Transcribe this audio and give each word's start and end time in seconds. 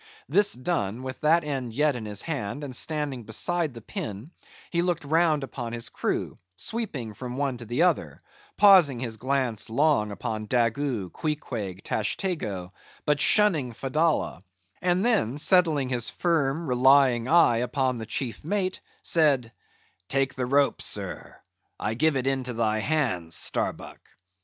This 0.27 0.53
done, 0.53 1.03
with 1.03 1.21
that 1.21 1.43
end 1.43 1.75
yet 1.75 1.95
in 1.95 2.05
his 2.05 2.23
hand 2.23 2.63
and 2.63 2.75
standing 2.75 3.21
beside 3.23 3.75
the 3.75 3.83
pin, 3.83 4.31
he 4.71 4.81
looked 4.81 5.03
round 5.05 5.43
upon 5.43 5.73
his 5.73 5.89
crew, 5.89 6.39
sweeping 6.55 7.13
from 7.13 7.37
one 7.37 7.57
to 7.57 7.65
the 7.65 7.83
other; 7.83 8.23
pausing 8.57 8.99
his 8.99 9.17
glance 9.17 9.69
long 9.69 10.09
upon 10.09 10.47
Daggoo, 10.47 11.11
Queequeg, 11.11 11.83
Tashtego; 11.83 12.71
but 13.05 13.21
shunning 13.21 13.73
Fedallah; 13.73 14.41
and 14.81 15.05
then 15.05 15.37
settling 15.37 15.89
his 15.89 16.09
firm 16.09 16.65
relying 16.65 17.27
eye 17.27 17.57
upon 17.57 17.97
the 17.97 18.07
chief 18.07 18.43
mate, 18.43 18.81
said,—"Take 19.03 20.33
the 20.33 20.47
rope, 20.47 20.81
sir—I 20.81 21.93
give 21.93 22.15
it 22.15 22.25
into 22.25 22.53
thy 22.53 22.79
hands, 22.79 23.35
Starbuck." 23.35 23.99